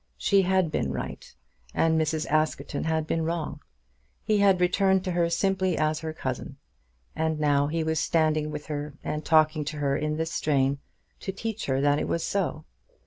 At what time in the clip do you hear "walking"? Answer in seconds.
8.11-8.49